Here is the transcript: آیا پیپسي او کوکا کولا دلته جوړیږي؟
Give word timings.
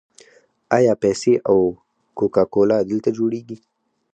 آیا 0.77 0.93
پیپسي 1.01 1.33
او 1.49 1.57
کوکا 2.17 2.43
کولا 2.53 2.77
دلته 2.89 3.09
جوړیږي؟ 3.17 3.57